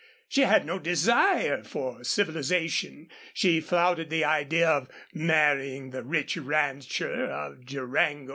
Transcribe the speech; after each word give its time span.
She 0.27 0.41
had 0.41 0.65
no 0.65 0.79
desire 0.79 1.63
for 1.63 2.03
civilization, 2.03 3.07
she 3.35 3.61
flouted 3.61 4.09
the 4.09 4.25
idea 4.25 4.67
of 4.67 4.89
marrying 5.13 5.91
the 5.91 6.01
rich 6.01 6.35
rancher 6.37 7.25
of 7.29 7.67
Durango. 7.67 8.29